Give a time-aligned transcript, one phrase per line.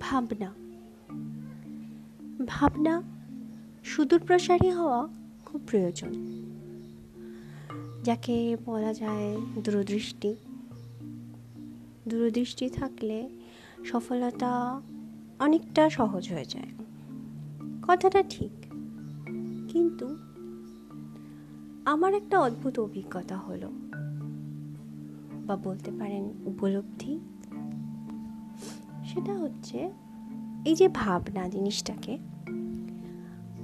[0.00, 0.54] ভাবনা।
[2.46, 3.02] ভাবনা
[3.84, 5.08] সুদূর প্রসারী হওয়া
[5.46, 6.40] খুব প্রয়োজন।
[8.04, 10.34] যাকে বলা যায় দূরদৃষ্টি।
[12.08, 13.28] দূরদৃষ্টি থাকলে
[13.84, 14.82] সফলতা
[15.38, 16.68] অনেকটা সহজ হয়ে যায়।
[17.88, 18.50] কথাটা ঠিক।
[19.68, 20.16] কিন্তু
[21.84, 23.70] আমার একটা অদ্ভুত অভিজ্ঞতা হলো।
[25.46, 27.18] বা বলতে পারেন উপলব্ধি।
[29.14, 29.90] সেটা হচ্ছে
[30.64, 32.18] এই যে ভাবনা জিনিসটাকে,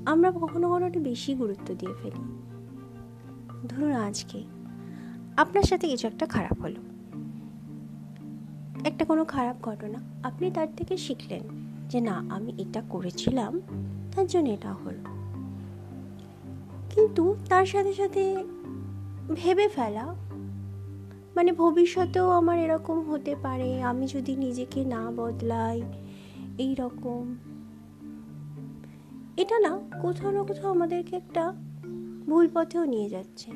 [0.06, 2.22] আমরা কখনো কখনো একটু বেশি গুরুত্ব দিয়ে ফেলি।
[3.68, 4.44] ধরুন আজকে
[5.36, 6.80] আপনার সাথে কিছু একটা খারাপ হলো।
[8.84, 11.42] একটা কোনো খারাপ ঘটনা, আপনি তার থেকে শিখলেন
[11.88, 13.60] যে না, আমি এটা করেছিলাম,
[14.16, 15.02] তার জন্য এটা হলো।
[16.90, 18.44] কিন্তু তার সাথে সাথে
[19.34, 20.14] ভেবে ফেলা
[21.36, 25.82] মানে ভবিষ্যতেও আমার এরকম হতে পারে, আমি যদি নিজেকে না বদলাই
[26.58, 27.36] এই রকম
[29.36, 31.54] এটা না, কোথাও না কোথাও আমাদেরকে একটা
[32.26, 33.50] ভুল পথেও নিয়ে যাচ্ছে।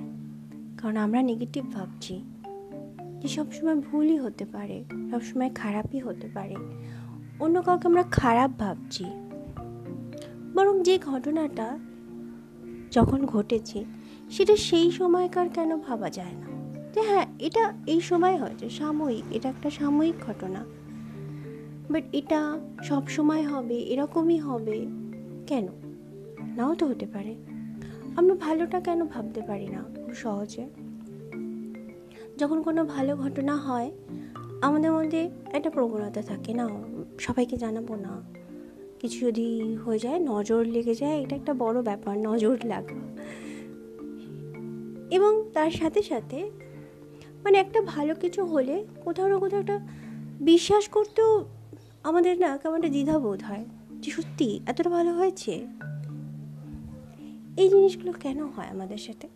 [0.78, 2.25] কারণ আমরা নেগেটিভ ভাবছি
[3.20, 6.55] যে সবসময় ভুলই হতে পারে, সবসময় খারাপই হতে পারে।
[7.41, 9.05] অন্য কাউকে আমরা খারাপ ভাবছি।
[10.55, 11.78] বরং যে ঘটনাটা
[12.91, 13.84] যখন ঘটেছে,
[14.31, 16.50] সেটা সেই সময়কার কেন ভাবা যায় না?
[16.94, 20.64] যে হ্যাঁ এটা এই সময় হয়েছে সাময়িক, এটা একটা সাময়িক ঘটনা।
[21.91, 24.86] বাট এটা সব সময় হবে, এরকমই হবে,
[25.46, 25.68] কেন?
[26.56, 27.34] নাও তো হতে পারে।
[28.16, 30.68] আমরা ভালোটা কেন ভাবতে পারি না খুব সহজে?
[32.38, 33.91] যখন কোনো ভালো ঘটনা হয়,
[34.61, 36.68] আমাদের মধ্যে একটা প্রবণতা থাকে না,
[37.18, 38.22] সবাইকে জানাব না।
[38.98, 42.96] কিছু যদি হয়ে যায়, নজর লেগে যায়, এটা একটা বড় ব্যাপার, নজর লাগা।
[45.11, 46.50] এবং তার সাথে সাথে
[47.44, 49.80] মানে একটা ভালো কিছু হলে কোথাও না কোথাও একটা
[50.41, 51.44] বিশ্বাস করতেও
[52.02, 53.64] আমাদের না কেমন একটা দ্বিধাবোধ হয়
[54.00, 55.67] যে সত্যি এতটা ভালো হয়েছে?
[57.56, 59.29] এই জিনিসগুলো কেন হয় আমাদের সাথে?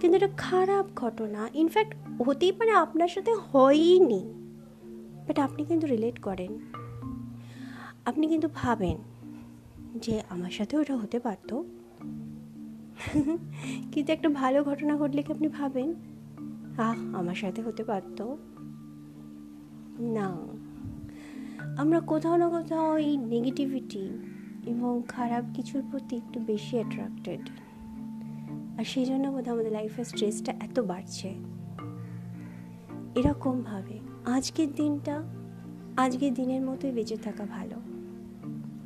[0.00, 4.20] কিন্তু এটা খারাপ ঘটনা। ইনফ্যাক্ট হতেই পারে আপনার সাথে হয়নি।
[5.28, 6.58] বাট আপনি কিন্তু রিলেট করেন।
[8.04, 8.96] আপনি কিন্তু ভাবেন
[9.94, 11.62] যে আমার সাথেও এটা হতে পারত।
[13.92, 15.94] কিন্তু একটা ভালো ঘটনা ঘটলে কি আপনি ভাবেন?
[16.78, 18.34] আহ, আমার সাথে হতে পারত?
[20.00, 20.36] না।
[21.76, 24.18] আমরা কোথাও না কোথাও এই নেগেটিভিটি
[24.66, 27.40] এবং খারাপ কিছুর প্রতি একটু বেশি অ্যাট্রাক্টেড
[28.78, 31.34] আর সেই জন্য বোধহয় আমাদের লাইফের স্ট্রেসটা এত বাড়ছে।
[33.14, 35.22] এরকমভাবে আজকের দিনটা
[35.96, 37.76] আজকের দিনের মতোই বেঁচে থাকা ভালো।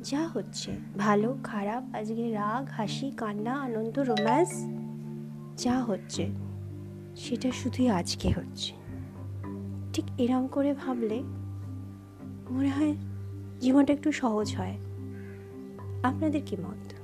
[0.03, 4.67] যা হচ্ছে, ভালো, খারাপ, আজকে রাগ, হাসি, কান্না, আনন্দ রোম্যান্স
[5.63, 6.50] যা হচ্ছে।
[7.15, 8.73] সেটা শুধুই আজকে হচ্ছে।
[9.93, 11.23] ঠিক এরম করে ভাবলে
[12.49, 12.95] মনে হয়
[13.59, 14.77] জীবনটা একটু সহজ হয়।
[16.03, 17.00] আপনাদের কি মত?